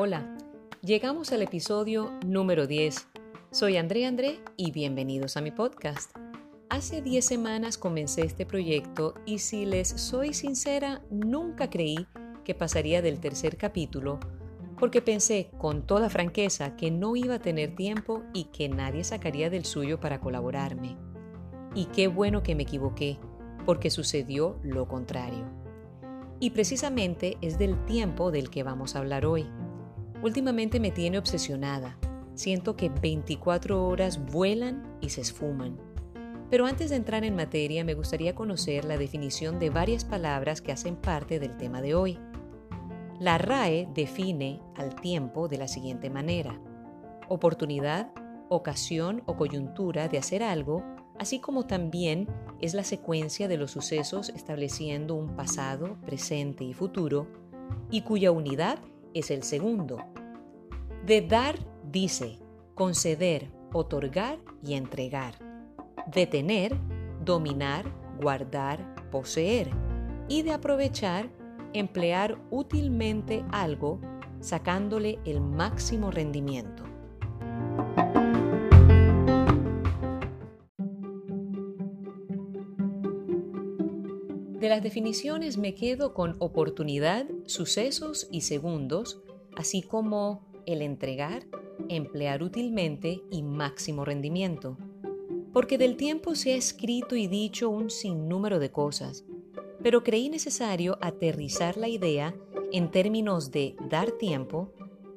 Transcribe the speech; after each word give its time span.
Hola, 0.00 0.34
llegamos 0.80 1.30
al 1.32 1.42
episodio 1.42 2.10
número 2.24 2.66
10. 2.66 3.08
Soy 3.50 3.76
André 3.76 4.06
André 4.06 4.40
y 4.56 4.70
bienvenidos 4.70 5.36
a 5.36 5.42
mi 5.42 5.50
podcast. 5.50 6.16
Hace 6.70 7.02
10 7.02 7.22
semanas 7.22 7.76
comencé 7.76 8.22
este 8.22 8.46
proyecto 8.46 9.12
y 9.26 9.40
si 9.40 9.66
les 9.66 9.88
soy 9.88 10.32
sincera, 10.32 11.02
nunca 11.10 11.68
creí 11.68 12.06
que 12.44 12.54
pasaría 12.54 13.02
del 13.02 13.20
tercer 13.20 13.58
capítulo 13.58 14.18
porque 14.78 15.02
pensé 15.02 15.50
con 15.58 15.86
toda 15.86 16.08
franqueza 16.08 16.76
que 16.76 16.90
no 16.90 17.14
iba 17.14 17.34
a 17.34 17.42
tener 17.42 17.76
tiempo 17.76 18.22
y 18.32 18.44
que 18.44 18.70
nadie 18.70 19.04
sacaría 19.04 19.50
del 19.50 19.66
suyo 19.66 20.00
para 20.00 20.20
colaborarme. 20.20 20.96
Y 21.74 21.86
qué 21.86 22.08
bueno 22.08 22.42
que 22.42 22.54
me 22.54 22.62
equivoqué, 22.62 23.18
porque 23.68 23.90
sucedió 23.90 24.58
lo 24.62 24.88
contrario. 24.88 25.44
Y 26.40 26.52
precisamente 26.52 27.36
es 27.42 27.58
del 27.58 27.84
tiempo 27.84 28.30
del 28.30 28.48
que 28.48 28.62
vamos 28.62 28.96
a 28.96 29.00
hablar 29.00 29.26
hoy. 29.26 29.44
Últimamente 30.22 30.80
me 30.80 30.90
tiene 30.90 31.18
obsesionada. 31.18 31.98
Siento 32.34 32.76
que 32.76 32.88
24 32.88 33.86
horas 33.86 34.24
vuelan 34.24 34.96
y 35.02 35.10
se 35.10 35.20
esfuman. 35.20 35.76
Pero 36.48 36.64
antes 36.64 36.88
de 36.88 36.96
entrar 36.96 37.24
en 37.24 37.36
materia 37.36 37.84
me 37.84 37.92
gustaría 37.92 38.34
conocer 38.34 38.86
la 38.86 38.96
definición 38.96 39.58
de 39.58 39.68
varias 39.68 40.06
palabras 40.06 40.62
que 40.62 40.72
hacen 40.72 40.96
parte 40.96 41.38
del 41.38 41.58
tema 41.58 41.82
de 41.82 41.94
hoy. 41.94 42.18
La 43.20 43.36
RAE 43.36 43.86
define 43.92 44.62
al 44.76 44.94
tiempo 44.94 45.46
de 45.46 45.58
la 45.58 45.68
siguiente 45.68 46.08
manera. 46.08 46.58
Oportunidad, 47.28 48.12
ocasión 48.48 49.22
o 49.26 49.36
coyuntura 49.36 50.08
de 50.08 50.16
hacer 50.16 50.42
algo, 50.42 50.82
así 51.18 51.38
como 51.38 51.66
también 51.66 52.28
es 52.60 52.74
la 52.74 52.84
secuencia 52.84 53.48
de 53.48 53.56
los 53.56 53.70
sucesos 53.70 54.30
estableciendo 54.30 55.14
un 55.14 55.36
pasado, 55.36 55.96
presente 56.04 56.64
y 56.64 56.74
futuro, 56.74 57.26
y 57.90 58.02
cuya 58.02 58.30
unidad 58.30 58.78
es 59.14 59.30
el 59.30 59.42
segundo. 59.42 59.98
De 61.04 61.22
dar 61.22 61.58
dice 61.84 62.38
conceder, 62.74 63.50
otorgar 63.72 64.38
y 64.62 64.74
entregar. 64.74 65.34
De 66.06 66.26
tener, 66.26 66.76
dominar, 67.24 67.84
guardar, 68.20 69.10
poseer. 69.10 69.70
Y 70.28 70.42
de 70.42 70.52
aprovechar, 70.52 71.28
emplear 71.72 72.38
útilmente 72.50 73.44
algo 73.50 74.00
sacándole 74.40 75.18
el 75.24 75.40
máximo 75.40 76.10
rendimiento. 76.10 76.87
De 84.58 84.68
las 84.68 84.82
definiciones 84.82 85.56
me 85.56 85.76
quedo 85.76 86.14
con 86.14 86.34
oportunidad, 86.40 87.26
sucesos 87.46 88.26
y 88.32 88.40
segundos, 88.40 89.20
así 89.56 89.82
como 89.82 90.48
el 90.66 90.82
entregar, 90.82 91.46
emplear 91.88 92.42
útilmente 92.42 93.22
y 93.30 93.44
máximo 93.44 94.04
rendimiento. 94.04 94.76
Porque 95.52 95.78
del 95.78 95.96
tiempo 95.96 96.34
se 96.34 96.54
ha 96.54 96.56
escrito 96.56 97.14
y 97.14 97.28
dicho 97.28 97.70
un 97.70 97.88
sinnúmero 97.88 98.58
de 98.58 98.72
cosas, 98.72 99.24
pero 99.80 100.02
creí 100.02 100.28
necesario 100.28 100.98
aterrizar 101.00 101.76
la 101.76 101.86
idea 101.86 102.34
en 102.72 102.90
términos 102.90 103.52
de 103.52 103.76
dar 103.88 104.10
tiempo, 104.10 104.72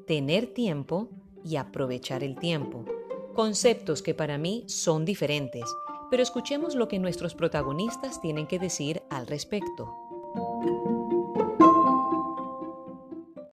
tener 0.05 0.53
tiempo 0.53 1.09
y 1.43 1.55
aprovechar 1.55 2.23
el 2.23 2.37
tiempo, 2.37 2.85
conceptos 3.33 4.03
que 4.03 4.13
para 4.13 4.37
mí 4.37 4.65
son 4.67 5.03
diferentes, 5.03 5.63
pero 6.11 6.23
escuchemos 6.23 6.75
lo 6.75 6.89
que 6.89 6.99
nuestros 6.99 7.35
protagonistas 7.35 8.19
tienen 8.19 8.45
que 8.45 8.59
decir 8.59 9.01
al 9.09 9.27
respecto. 9.27 9.95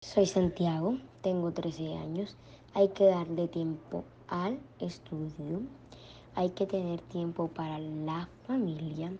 Soy 0.02 0.25
Santiago, 0.25 0.97
tengo 1.22 1.52
13 1.52 1.94
años, 1.94 2.35
hay 2.73 2.88
que 2.89 3.05
darle 3.05 3.47
tiempo 3.47 4.03
al 4.28 4.59
estudio, 4.79 5.62
hay 6.34 6.50
que 6.50 6.66
tener 6.66 7.00
tiempo 7.01 7.47
para 7.47 7.78
la 7.78 8.28
familia, 8.47 9.13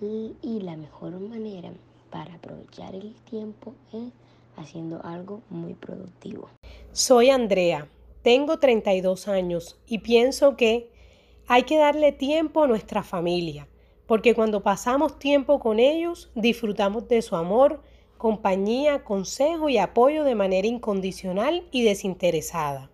y 0.00 0.60
la 0.60 0.76
mejor 0.76 1.20
manera 1.20 1.72
para 2.10 2.34
aprovechar 2.34 2.96
el 2.96 3.14
tiempo 3.30 3.72
es 3.92 4.12
haciendo 4.56 5.00
algo 5.04 5.42
muy 5.48 5.74
productivo. 5.74 6.48
Soy 6.92 7.30
Andrea, 7.30 7.86
tengo 8.22 8.58
32 8.58 9.28
años 9.28 9.78
y 9.86 9.98
pienso 9.98 10.56
que 10.56 10.90
hay 11.46 11.64
que 11.64 11.76
darle 11.78 12.12
tiempo 12.12 12.62
a 12.62 12.66
nuestra 12.66 13.02
familia, 13.02 13.68
porque 14.06 14.34
cuando 14.34 14.62
pasamos 14.62 15.18
tiempo 15.18 15.60
con 15.60 15.78
ellos 15.78 16.30
disfrutamos 16.34 17.08
de 17.08 17.22
su 17.22 17.36
amor, 17.36 17.82
compañía, 18.16 19.04
consejo 19.04 19.68
y 19.68 19.78
apoyo 19.78 20.24
de 20.24 20.34
manera 20.34 20.66
incondicional 20.66 21.66
y 21.70 21.82
desinteresada. 21.82 22.90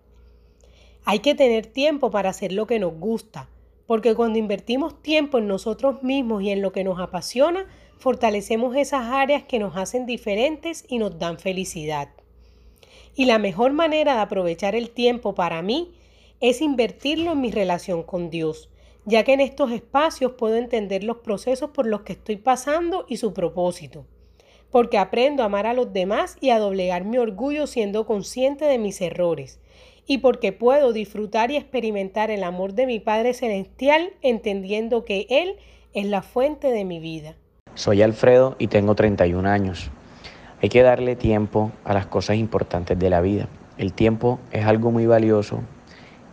Hay 1.05 1.19
que 1.19 1.35
tener 1.35 1.65
tiempo 1.65 2.11
para 2.11 2.29
hacer 2.29 2.51
lo 2.51 2.67
que 2.67 2.79
nos 2.79 2.93
gusta, 2.93 3.49
porque 3.87 4.13
cuando 4.15 4.39
invertimos 4.39 5.01
tiempo 5.01 5.37
en 5.37 5.47
nosotros 5.47 6.03
mismos 6.03 6.43
y 6.43 6.51
en 6.51 6.61
lo 6.61 6.71
que 6.71 6.83
nos 6.83 6.99
apasiona, 6.99 7.65
fortalecemos 7.97 8.75
esas 8.75 9.05
áreas 9.05 9.43
que 9.43 9.59
nos 9.59 9.77
hacen 9.77 10.05
diferentes 10.05 10.85
y 10.87 10.97
nos 10.97 11.17
dan 11.17 11.39
felicidad. 11.39 12.09
Y 13.15 13.25
la 13.25 13.39
mejor 13.39 13.73
manera 13.73 14.15
de 14.15 14.21
aprovechar 14.21 14.75
el 14.75 14.89
tiempo 14.89 15.35
para 15.35 15.61
mí 15.61 15.93
es 16.41 16.59
invertirlo 16.61 17.33
en 17.33 17.41
mi 17.41 17.51
relación 17.51 18.01
con 18.01 18.31
Dios, 18.31 18.69
ya 19.05 19.23
que 19.23 19.33
en 19.33 19.41
estos 19.41 19.71
espacios 19.71 20.33
puedo 20.33 20.55
entender 20.55 21.03
los 21.03 21.17
procesos 21.17 21.69
por 21.69 21.85
los 21.85 22.01
que 22.01 22.13
estoy 22.13 22.37
pasando 22.37 23.05
y 23.07 23.17
su 23.17 23.31
propósito, 23.31 24.05
porque 24.71 24.97
aprendo 24.97 25.43
a 25.43 25.45
amar 25.45 25.67
a 25.67 25.73
los 25.73 25.93
demás 25.93 26.37
y 26.41 26.49
a 26.49 26.57
doblegar 26.57 27.05
mi 27.05 27.19
orgullo 27.19 27.67
siendo 27.67 28.07
consciente 28.07 28.65
de 28.65 28.79
mis 28.79 28.99
errores 29.01 29.59
y 30.07 30.17
porque 30.17 30.51
puedo 30.51 30.93
disfrutar 30.93 31.51
y 31.51 31.57
experimentar 31.57 32.31
el 32.31 32.43
amor 32.43 32.73
de 32.73 32.87
mi 32.87 32.99
Padre 32.99 33.35
Celestial 33.35 34.09
entendiendo 34.23 35.05
que 35.05 35.27
Él 35.29 35.57
es 35.93 36.07
la 36.07 36.23
fuente 36.23 36.71
de 36.71 36.85
mi 36.85 36.99
vida. 36.99 37.35
Soy 37.75 38.01
Alfredo 38.01 38.55
y 38.57 38.67
tengo 38.67 38.95
31 38.95 39.47
años. 39.47 39.91
Hay 40.61 40.69
que 40.69 40.81
darle 40.81 41.15
tiempo 41.15 41.71
a 41.83 41.93
las 41.93 42.07
cosas 42.07 42.37
importantes 42.37 42.97
de 42.97 43.09
la 43.09 43.21
vida. 43.21 43.47
El 43.77 43.93
tiempo 43.93 44.39
es 44.51 44.65
algo 44.65 44.91
muy 44.91 45.05
valioso 45.05 45.61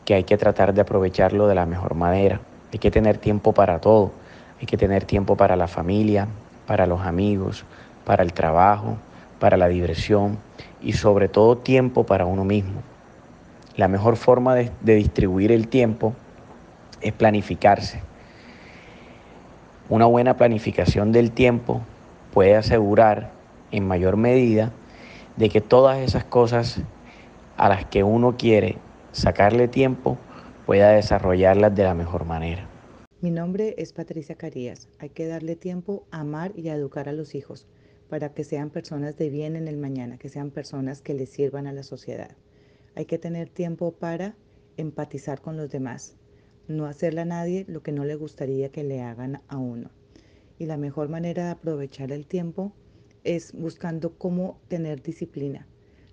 que 0.09 0.15
hay 0.15 0.25
que 0.25 0.39
tratar 0.39 0.73
de 0.73 0.81
aprovecharlo 0.81 1.49
de 1.49 1.55
la 1.55 1.67
mejor 1.67 1.95
manera. 1.95 2.41
Hay 2.73 2.79
que 2.79 2.91
tener 2.91 3.19
tiempo 3.19 3.53
para 3.53 3.79
todo. 3.79 4.11
Hay 4.59 4.65
que 4.65 4.79
tener 4.79 5.05
tiempo 5.05 5.37
para 5.37 5.55
la 5.55 5.69
familia, 5.69 6.29
para 6.67 6.87
los 6.87 7.03
amigos, 7.03 7.67
para 8.07 8.23
el 8.23 8.33
trabajo, 8.33 8.97
para 9.39 9.59
la 9.59 9.69
diversión 9.69 10.39
y 10.81 10.95
sobre 10.95 11.29
todo 11.29 11.59
tiempo 11.59 12.07
para 12.07 12.25
uno 12.25 12.43
mismo. 12.43 12.81
La 13.77 13.87
mejor 13.87 14.17
forma 14.17 14.55
de, 14.55 14.73
distribuir 14.81 15.53
el 15.53 15.69
tiempo 15.69 16.15
es 17.03 17.13
planificarse. 17.13 18.01
Una 19.91 20.07
buena 20.07 20.39
planificación 20.39 21.13
del 21.13 21.33
tiempo 21.33 21.83
puede 22.33 22.57
asegurar 22.57 23.31
en 23.73 23.87
mayor 23.87 24.17
medida 24.17 24.73
de 25.37 25.51
que 25.51 25.61
todas 25.61 25.99
esas 25.99 26.25
cosas 26.25 26.81
a 27.59 27.69
las 27.69 27.85
que 27.85 28.05
uno 28.05 28.39
quiere 28.39 28.79
sacarle 29.19 29.67
tiempo 29.67 30.17
pueda 30.65 30.91
desarrollarlas 30.93 31.75
de 31.75 31.83
la 31.83 31.93
mejor 31.95 32.25
manera. 32.25 32.69
Mi 33.21 33.33
nombre 33.33 33.75
es 33.77 33.93
Patricia 33.93 34.37
Carías. 34.37 34.89
Hay 35.01 35.09
que 35.09 35.27
darle 35.27 35.57
tiempo 35.57 36.07
a 36.13 36.21
amar 36.21 36.53
y 36.55 36.69
a 36.69 36.77
educar 36.77 37.09
a 37.09 37.13
los 37.13 37.35
hijos 37.35 37.67
para 38.09 38.33
que 38.33 38.45
sean 38.45 38.71
personas 38.71 39.17
de 39.17 39.29
bien 39.29 39.57
en 39.57 39.67
el 39.67 39.77
mañana, 39.77 40.19
que 40.19 40.29
sean 40.29 40.53
personas 40.53 41.03
que 41.03 41.15
le 41.15 41.27
sirvan 41.27 41.67
a 41.67 41.73
la 41.73 41.83
sociedad. 41.83 42.31
Hay 42.95 43.07
que 43.07 43.19
tener 43.19 43.49
tiempo 43.49 43.91
para 43.91 44.37
empatizar 44.77 45.41
con 45.41 45.57
los 45.57 45.69
demás, 45.69 46.15
no 46.69 46.87
hacerle 46.87 47.23
a 47.23 47.25
nadie 47.25 47.65
lo 47.67 47.83
que 47.83 47.91
no 47.91 48.05
le 48.05 48.15
gustaría 48.15 48.71
que 48.71 48.85
le 48.85 49.03
hagan 49.03 49.43
a 49.49 49.57
uno. 49.57 49.91
Y 50.61 50.67
la 50.67 50.77
mejor 50.77 51.09
manera 51.09 51.47
de 51.47 51.51
aprovechar 51.51 52.13
el 52.13 52.25
tiempo 52.25 52.73
es 53.25 53.53
buscando 53.53 54.17
cómo 54.17 54.61
tener 54.69 55.03
disciplina. 55.03 55.67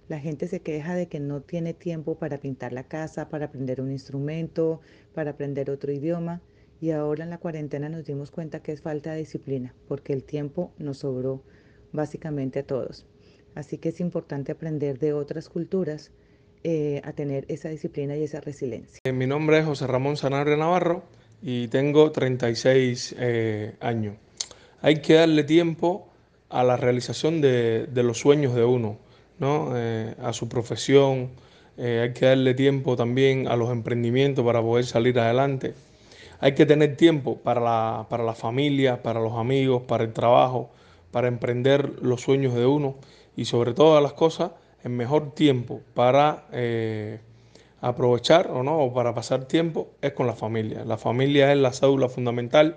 La 0.08 0.20
gente 0.20 0.48
se 0.48 0.60
queja 0.60 0.96
de 0.96 1.08
que 1.08 1.20
no 1.20 1.42
tiene 1.42 1.74
tiempo 1.74 2.16
para 2.16 2.38
pintar 2.38 2.74
la 2.74 2.84
casa, 2.84 3.30
para 3.30 3.46
aprender 3.46 3.82
un 3.82 3.92
instrumento, 3.92 4.82
para 5.14 5.32
aprender 5.32 5.70
otro 5.70 5.92
idioma. 5.92 6.42
Y 6.80 6.92
ahora 6.92 7.24
en 7.24 7.30
la 7.30 7.38
cuarentena 7.38 7.90
nos 7.90 8.06
dimos 8.06 8.32
cuenta 8.32 8.62
que 8.62 8.72
es 8.72 8.82
falta 8.82 9.14
de 9.14 9.20
disciplina, 9.20 9.74
porque 9.88 10.14
el 10.14 10.24
tiempo 10.24 10.72
nos 10.78 11.00
sobró 11.00 11.44
básicamente 11.92 12.60
a 12.60 12.68
todos. 12.68 13.06
Así 13.56 13.78
que 13.78 13.90
es 13.90 14.00
importante 14.00 14.52
aprender 14.52 15.00
de 15.00 15.14
otras 15.14 15.50
culturas 15.50 16.12
eh, 16.64 17.02
a 17.04 17.14
tener 17.14 17.46
esa 17.48 17.70
disciplina 17.70 18.18
y 18.18 18.24
esa 18.24 18.42
resiliencia. 18.42 19.00
Eh, 19.04 19.12
mi 19.14 19.28
nombre 19.28 19.60
es 19.60 19.66
José 19.66 19.88
Ramón 19.88 20.18
Sanabria 20.18 20.58
Navarro 20.58 21.04
y 21.42 21.68
tengo 21.68 22.12
36 22.12 23.16
eh, 23.18 23.76
años. 23.80 24.18
Hay 24.82 25.02
que 25.02 25.14
darle 25.14 25.44
tiempo 25.44 26.10
a 26.50 26.64
la 26.64 26.76
realización 26.76 27.40
de, 27.42 27.88
los 27.94 28.20
sueños 28.20 28.56
de 28.56 28.64
uno, 28.64 28.98
¿no? 29.40 29.74
a 30.22 30.34
su 30.34 30.48
profesión, 30.48 31.32
hay 31.78 32.14
que 32.14 32.26
darle 32.26 32.54
tiempo 32.54 32.96
también 32.96 33.48
a 33.48 33.56
los 33.56 33.70
emprendimientos 33.70 34.46
para 34.46 34.62
poder 34.62 34.86
salir 34.86 35.20
adelante. 35.20 35.74
Hay 36.40 36.54
que 36.54 36.66
tener 36.66 36.96
tiempo 36.98 37.38
para 37.38 37.62
la, 37.62 38.08
para 38.10 38.24
la 38.24 38.34
familia, 38.34 39.02
para 39.02 39.20
los 39.20 39.34
amigos, 39.34 39.84
para 39.84 40.04
el 40.04 40.14
trabajo, 40.14 40.70
para 41.12 41.28
emprender 41.28 42.02
los 42.02 42.22
sueños 42.22 42.54
de 42.54 42.66
uno 42.66 42.96
y 43.36 43.46
sobre 43.46 43.74
todas 43.74 44.04
las 44.04 44.14
cosas, 44.14 44.52
el 44.84 44.92
mejor 44.92 45.34
tiempo 45.34 45.82
para 45.94 46.46
eh, 46.52 47.20
aprovechar 47.82 48.52
o 48.52 48.64
no, 48.64 48.80
o 48.80 48.94
para 48.94 49.14
pasar 49.16 49.46
tiempo 49.46 49.90
es 50.02 50.14
con 50.14 50.28
la 50.28 50.36
familia. 50.36 50.84
La 50.86 50.98
familia 50.98 51.52
es 51.52 51.58
la 51.58 51.72
cédula 51.72 52.10
fundamental 52.10 52.76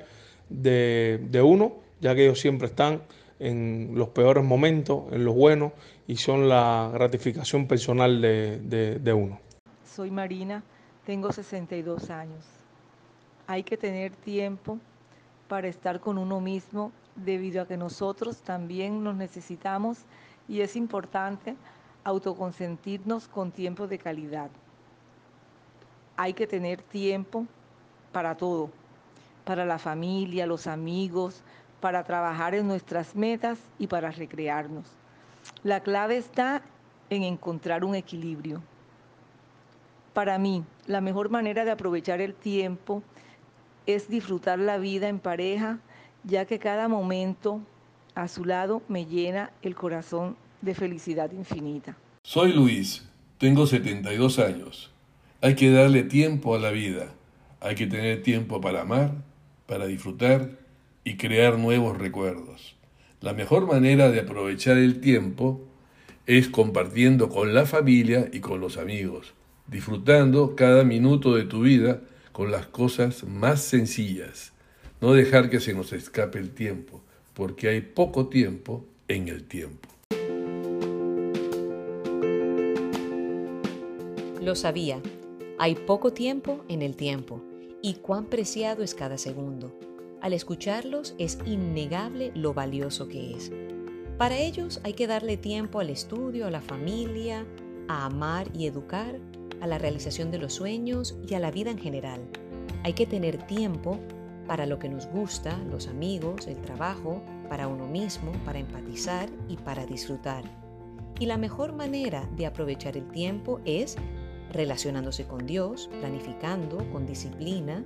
de, 0.48 1.20
de 1.28 1.42
uno, 1.42 1.76
ya 2.00 2.14
que 2.14 2.24
ellos 2.24 2.40
siempre 2.40 2.68
están 2.68 3.02
en 3.38 3.92
los 3.94 4.08
peores 4.08 4.44
momentos, 4.44 5.04
en 5.12 5.24
los 5.24 5.34
buenos, 5.34 5.72
y 6.06 6.16
son 6.16 6.48
la 6.48 6.90
gratificación 6.92 7.66
personal 7.66 8.20
de, 8.20 9.12
uno. 9.14 9.38
Soy 9.84 10.10
Marina, 10.10 10.62
tengo 11.06 11.32
62 11.32 12.10
años. 12.10 12.44
Hay 13.46 13.62
que 13.62 13.76
tener 13.76 14.12
tiempo 14.12 14.78
para 15.48 15.68
estar 15.68 16.00
con 16.00 16.18
uno 16.18 16.40
mismo 16.40 16.92
debido 17.16 17.62
a 17.62 17.66
que 17.66 17.76
nosotros 17.76 18.38
también 18.42 19.02
nos 19.02 19.16
necesitamos 19.16 19.98
y 20.48 20.60
es 20.60 20.76
importante 20.76 21.56
autoconsentirnos 22.04 23.28
con 23.28 23.50
tiempo 23.50 23.86
de 23.86 23.98
calidad. 23.98 24.50
Hay 26.16 26.32
que 26.32 26.46
tener 26.46 26.82
tiempo 26.82 27.46
para 28.12 28.36
todo, 28.36 28.70
para 29.44 29.64
la 29.64 29.78
familia, 29.78 30.46
los 30.46 30.66
amigos, 30.66 31.42
para 31.80 32.04
trabajar 32.04 32.54
en 32.54 32.66
nuestras 32.66 33.14
metas 33.14 33.58
y 33.78 33.86
para 33.86 34.10
recrearnos. 34.10 34.86
La 35.62 35.80
clave 35.80 36.16
está 36.16 36.62
en 37.10 37.22
encontrar 37.22 37.84
un 37.84 37.94
equilibrio. 37.94 38.62
Para 40.12 40.38
mí, 40.38 40.64
la 40.86 41.00
mejor 41.00 41.30
manera 41.30 41.64
de 41.64 41.70
aprovechar 41.70 42.20
el 42.20 42.34
tiempo 42.34 43.02
es 43.86 44.08
disfrutar 44.08 44.58
la 44.58 44.78
vida 44.78 45.08
en 45.08 45.18
pareja, 45.18 45.78
ya 46.24 46.44
que 46.44 46.58
cada 46.58 46.88
momento 46.88 47.60
a 48.14 48.28
su 48.28 48.44
lado 48.44 48.82
me 48.88 49.06
llena 49.06 49.52
el 49.62 49.74
corazón 49.74 50.36
de 50.60 50.74
felicidad 50.74 51.30
infinita. 51.30 51.96
Soy 52.22 52.52
Luis, 52.52 53.08
tengo 53.38 53.66
72 53.66 54.38
años. 54.40 54.90
Hay 55.40 55.54
que 55.54 55.70
darle 55.70 56.02
tiempo 56.02 56.54
a 56.54 56.58
la 56.58 56.70
vida. 56.70 57.14
Hay 57.60 57.76
que 57.76 57.86
tener 57.86 58.22
tiempo 58.22 58.60
para 58.60 58.82
amar, 58.82 59.12
para 59.66 59.86
disfrutar 59.86 60.50
y 61.08 61.16
crear 61.16 61.58
nuevos 61.58 61.96
recuerdos. 61.96 62.76
La 63.22 63.32
mejor 63.32 63.66
manera 63.66 64.10
de 64.10 64.20
aprovechar 64.20 64.76
el 64.76 65.00
tiempo 65.00 65.64
es 66.26 66.50
compartiendo 66.50 67.30
con 67.30 67.54
la 67.54 67.64
familia 67.64 68.28
y 68.30 68.40
con 68.40 68.60
los 68.60 68.76
amigos, 68.76 69.32
disfrutando 69.68 70.54
cada 70.54 70.84
minuto 70.84 71.34
de 71.34 71.44
tu 71.44 71.62
vida 71.62 72.02
con 72.32 72.50
las 72.50 72.66
cosas 72.66 73.24
más 73.24 73.62
sencillas. 73.62 74.52
No 75.00 75.14
dejar 75.14 75.48
que 75.48 75.60
se 75.60 75.72
nos 75.72 75.94
escape 75.94 76.38
el 76.38 76.50
tiempo, 76.50 77.00
porque 77.32 77.68
hay 77.68 77.80
poco 77.80 78.28
tiempo 78.28 78.84
en 79.08 79.28
el 79.28 79.44
tiempo. 79.44 79.88
Lo 84.42 84.54
sabía, 84.54 85.00
hay 85.58 85.74
poco 85.74 86.12
tiempo 86.12 86.66
en 86.68 86.82
el 86.82 86.96
tiempo 86.96 87.40
y 87.80 87.94
cuán 87.94 88.26
preciado 88.26 88.82
es 88.82 88.94
cada 88.94 89.16
segundo. 89.16 89.87
Al 90.20 90.32
escucharlos 90.32 91.14
es 91.18 91.38
innegable 91.46 92.32
lo 92.34 92.52
valioso 92.52 93.08
que 93.08 93.34
es. 93.34 93.52
Para 94.18 94.36
ellos 94.36 94.80
hay 94.82 94.94
que 94.94 95.06
darle 95.06 95.36
tiempo 95.36 95.78
al 95.78 95.90
estudio, 95.90 96.46
a 96.46 96.50
la 96.50 96.60
familia, 96.60 97.46
a 97.86 98.06
amar 98.06 98.48
y 98.52 98.66
educar, 98.66 99.20
a 99.60 99.66
la 99.68 99.78
realización 99.78 100.32
de 100.32 100.38
los 100.38 100.54
sueños 100.54 101.16
y 101.28 101.34
a 101.34 101.40
la 101.40 101.52
vida 101.52 101.70
en 101.70 101.78
general. 101.78 102.20
Hay 102.82 102.94
que 102.94 103.06
tener 103.06 103.46
tiempo 103.46 104.00
para 104.48 104.66
lo 104.66 104.80
que 104.80 104.88
nos 104.88 105.06
gusta, 105.06 105.56
los 105.70 105.86
amigos, 105.86 106.48
el 106.48 106.60
trabajo, 106.62 107.22
para 107.48 107.68
uno 107.68 107.86
mismo, 107.86 108.32
para 108.44 108.58
empatizar 108.58 109.28
y 109.48 109.56
para 109.56 109.86
disfrutar. 109.86 110.42
Y 111.20 111.26
la 111.26 111.38
mejor 111.38 111.72
manera 111.74 112.28
de 112.36 112.46
aprovechar 112.46 112.96
el 112.96 113.08
tiempo 113.10 113.60
es 113.64 113.96
relacionándose 114.52 115.26
con 115.26 115.46
Dios, 115.46 115.90
planificando 116.00 116.78
con 116.90 117.06
disciplina, 117.06 117.84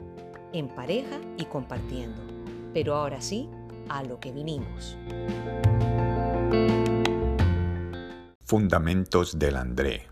en 0.53 0.69
pareja 0.69 1.21
y 1.39 1.45
compartiendo. 1.47 2.21
Pero 2.73 2.95
ahora 2.95 3.21
sí, 3.21 3.49
a 3.89 4.03
lo 4.03 4.21
que 4.21 4.33
vinimos. 4.33 4.97
Fundamentos 8.43 9.39
del 9.39 9.57
André. 9.57 10.09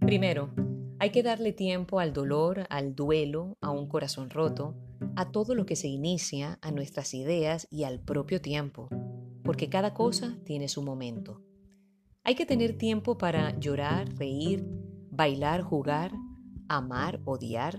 Primero, 0.00 0.50
hay 0.98 1.10
que 1.10 1.22
darle 1.22 1.52
tiempo 1.52 2.00
al 2.00 2.12
dolor, 2.12 2.66
al 2.70 2.94
duelo, 2.94 3.58
a 3.60 3.70
un 3.70 3.88
corazón 3.88 4.30
roto, 4.30 4.74
a 5.16 5.30
todo 5.30 5.54
lo 5.54 5.66
que 5.66 5.76
se 5.76 5.88
inicia, 5.88 6.58
a 6.62 6.70
nuestras 6.70 7.14
ideas 7.14 7.66
y 7.70 7.84
al 7.84 8.00
propio 8.00 8.40
tiempo, 8.40 8.88
porque 9.42 9.68
cada 9.68 9.92
cosa 9.92 10.38
tiene 10.44 10.68
su 10.68 10.82
momento. 10.82 11.43
Hay 12.26 12.36
que 12.36 12.46
tener 12.46 12.78
tiempo 12.78 13.18
para 13.18 13.58
llorar, 13.60 14.08
reír, 14.16 14.64
bailar, 15.10 15.60
jugar, 15.60 16.10
amar, 16.68 17.20
odiar, 17.26 17.78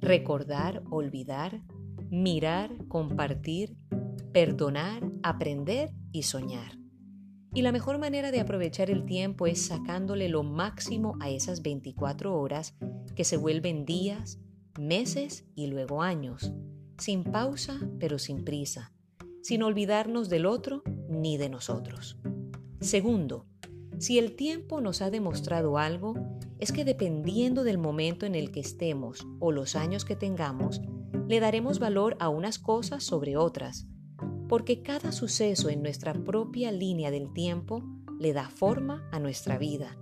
recordar, 0.00 0.82
olvidar, 0.90 1.60
mirar, 2.10 2.70
compartir, 2.88 3.76
perdonar, 4.32 5.02
aprender 5.22 5.90
y 6.10 6.22
soñar. 6.22 6.78
Y 7.52 7.60
la 7.60 7.70
mejor 7.70 7.98
manera 7.98 8.30
de 8.30 8.40
aprovechar 8.40 8.90
el 8.90 9.04
tiempo 9.04 9.46
es 9.46 9.66
sacándole 9.66 10.30
lo 10.30 10.42
máximo 10.42 11.18
a 11.20 11.28
esas 11.28 11.60
24 11.60 12.34
horas 12.34 12.74
que 13.14 13.24
se 13.24 13.36
vuelven 13.36 13.84
días, 13.84 14.40
meses 14.80 15.44
y 15.54 15.66
luego 15.66 16.00
años, 16.00 16.54
sin 16.96 17.24
pausa 17.24 17.78
pero 18.00 18.18
sin 18.18 18.42
prisa, 18.42 18.94
sin 19.42 19.62
olvidarnos 19.62 20.30
del 20.30 20.46
otro 20.46 20.82
ni 21.10 21.36
de 21.36 21.50
nosotros. 21.50 22.18
Segundo, 22.80 23.51
si 24.02 24.18
el 24.18 24.34
tiempo 24.34 24.80
nos 24.80 25.00
ha 25.00 25.10
demostrado 25.10 25.78
algo, 25.78 26.14
es 26.58 26.72
que 26.72 26.84
dependiendo 26.84 27.62
del 27.62 27.78
momento 27.78 28.26
en 28.26 28.34
el 28.34 28.50
que 28.50 28.58
estemos 28.58 29.24
o 29.38 29.52
los 29.52 29.76
años 29.76 30.04
que 30.04 30.16
tengamos, 30.16 30.82
le 31.28 31.38
daremos 31.38 31.78
valor 31.78 32.16
a 32.18 32.28
unas 32.28 32.58
cosas 32.58 33.04
sobre 33.04 33.36
otras, 33.36 33.86
porque 34.48 34.82
cada 34.82 35.12
suceso 35.12 35.68
en 35.68 35.82
nuestra 35.82 36.14
propia 36.14 36.72
línea 36.72 37.12
del 37.12 37.32
tiempo 37.32 37.84
le 38.18 38.32
da 38.32 38.50
forma 38.50 39.08
a 39.12 39.20
nuestra 39.20 39.56
vida. 39.56 39.96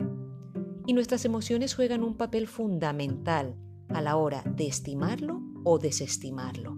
Y 0.86 0.94
nuestras 0.94 1.26
emociones 1.26 1.74
juegan 1.74 2.02
un 2.02 2.16
papel 2.16 2.46
fundamental 2.46 3.54
a 3.90 4.00
la 4.00 4.16
hora 4.16 4.42
de 4.56 4.66
estimarlo 4.66 5.42
o 5.62 5.78
desestimarlo. 5.78 6.74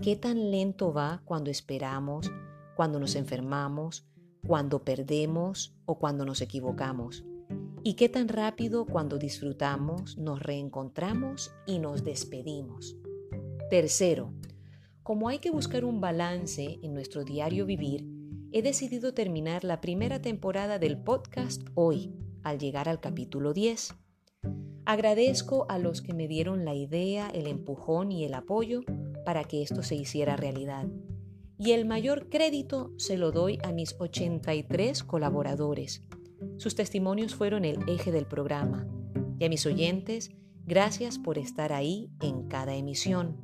¿Qué 0.00 0.16
tan 0.16 0.50
lento 0.50 0.94
va 0.94 1.20
cuando 1.26 1.50
esperamos, 1.50 2.32
cuando 2.74 2.98
nos 2.98 3.16
enfermamos, 3.16 4.07
cuando 4.46 4.84
perdemos 4.84 5.74
o 5.86 5.98
cuando 5.98 6.24
nos 6.24 6.40
equivocamos. 6.40 7.24
Y 7.82 7.94
qué 7.94 8.08
tan 8.08 8.28
rápido 8.28 8.86
cuando 8.86 9.18
disfrutamos, 9.18 10.18
nos 10.18 10.42
reencontramos 10.42 11.52
y 11.66 11.78
nos 11.78 12.04
despedimos. 12.04 12.96
Tercero, 13.70 14.32
como 15.02 15.28
hay 15.28 15.38
que 15.38 15.50
buscar 15.50 15.84
un 15.84 16.00
balance 16.00 16.78
en 16.82 16.92
nuestro 16.92 17.24
diario 17.24 17.66
vivir, 17.66 18.06
he 18.52 18.62
decidido 18.62 19.14
terminar 19.14 19.64
la 19.64 19.80
primera 19.80 20.20
temporada 20.20 20.78
del 20.78 20.98
podcast 20.98 21.62
hoy, 21.74 22.12
al 22.42 22.58
llegar 22.58 22.88
al 22.88 23.00
capítulo 23.00 23.52
10. 23.52 23.94
Agradezco 24.84 25.66
a 25.68 25.78
los 25.78 26.00
que 26.02 26.14
me 26.14 26.28
dieron 26.28 26.64
la 26.64 26.74
idea, 26.74 27.28
el 27.30 27.46
empujón 27.46 28.10
y 28.10 28.24
el 28.24 28.34
apoyo 28.34 28.80
para 29.24 29.44
que 29.44 29.62
esto 29.62 29.82
se 29.82 29.94
hiciera 29.94 30.36
realidad 30.36 30.86
y 31.58 31.72
el 31.72 31.84
mayor 31.84 32.28
crédito 32.28 32.92
se 32.96 33.18
lo 33.18 33.32
doy 33.32 33.58
a 33.62 33.72
mis 33.72 33.96
83 33.98 35.02
colaboradores. 35.02 36.04
Sus 36.56 36.74
testimonios 36.74 37.34
fueron 37.34 37.64
el 37.64 37.88
eje 37.88 38.12
del 38.12 38.26
programa. 38.26 38.86
Y 39.38 39.44
a 39.44 39.48
mis 39.48 39.66
oyentes, 39.66 40.30
gracias 40.64 41.18
por 41.18 41.38
estar 41.38 41.72
ahí 41.72 42.10
en 42.20 42.48
cada 42.48 42.76
emisión. 42.76 43.36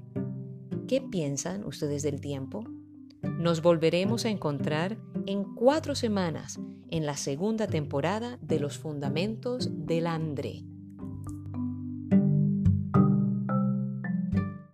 ¿Qué 0.86 1.00
piensan 1.00 1.64
ustedes 1.64 2.02
del 2.02 2.20
tiempo? 2.20 2.64
Nos 3.22 3.62
volveremos 3.62 4.24
a 4.24 4.30
encontrar 4.30 4.98
en 5.26 5.44
cuatro 5.54 5.94
semanas 5.94 6.60
en 6.90 7.06
la 7.06 7.16
segunda 7.16 7.66
temporada 7.66 8.38
de 8.42 8.60
Los 8.60 8.78
Fundamentos 8.78 9.70
del 9.86 10.06
André. 10.06 10.64